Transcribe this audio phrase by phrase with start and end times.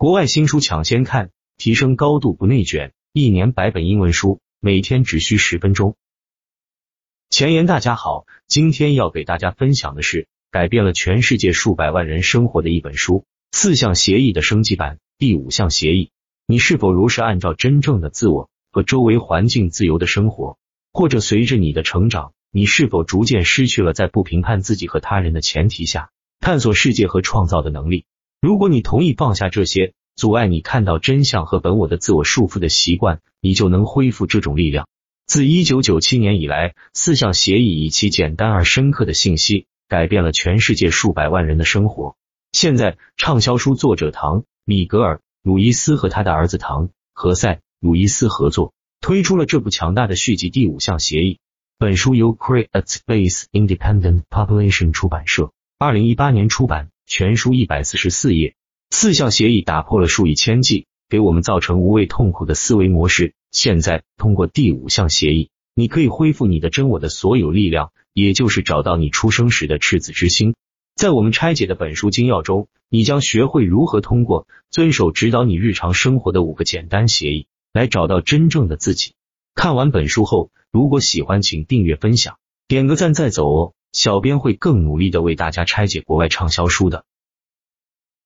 [0.00, 1.28] 国外新书抢先看，
[1.58, 5.94] 提升高度不内卷，一年百本英文书，每天只需十分钟。
[7.28, 15.00] 前言，大家好，今天要给大家分享的是改变了全世界数百万人生活的一本书——四项协议的升级版。
[15.18, 16.12] 第五项协议，
[16.46, 20.56] 你是否如实按照真正的自我和周围环境自由的生活？
[20.94, 26.08] 或者随着你的成长，你是否逐渐失去了在不评判自己和他人的前提下
[26.40, 28.06] 探索世界和创造的能力？
[28.40, 34.88] 如果你同意放下这些阻碍你看到真相和本我的自我束缚的习惯，你就能恢复这种力量。
[35.26, 42.16] 自一九九七年以来，四项协议以其简单而深刻的信息改变了全世界数百万人的生活。
[42.52, 48.72] 现在，畅销书作者唐·米格尔·鲁伊斯和他的儿子唐·何塞·鲁伊斯合作
[49.02, 51.34] 推出了这部强大的续集《第五项协议》。
[51.78, 56.88] 本书由 Create Space Independent Publishing 出版社二零一八年出版。
[57.10, 58.54] 全书一百四十四页，
[58.90, 63.34] 四项协议打破了数以千计给我们造成无谓痛苦的思维模式。
[63.50, 70.54] 现在通过第五项协议，你可以恢复你的真我的所有力量，也就是找到你出生时的赤子之心。
[70.94, 79.14] 在我们拆解的本书精要中，你将学会如何通过遵守指导你日常生活的五个简单协议，来找到真正的自己。
[79.56, 82.36] 看完本书后，如果喜欢，请订阅、分享、
[82.68, 83.72] 点个赞再走哦。
[83.92, 87.04] 小编会更努力的为大家拆解国外畅销书的。